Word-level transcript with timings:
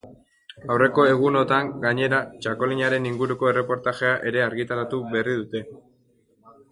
Aurreko 0.75 1.03
egunotan, 1.09 1.67
gainera, 1.83 2.21
txakolinaren 2.45 3.05
inguruko 3.11 3.51
erreportajea 3.53 4.15
ere 4.31 4.41
argitaratu 4.47 5.03
berri 5.13 5.37
dute. 5.43 5.63